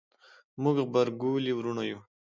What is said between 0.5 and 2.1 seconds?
موږ غبرګولي وروڼه یو